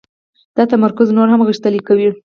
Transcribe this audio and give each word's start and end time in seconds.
دا 0.55 0.63
تمرکز 0.71 1.07
نور 1.17 1.27
هم 1.33 1.41
غښتلی 1.47 1.81
کوي. 1.87 2.09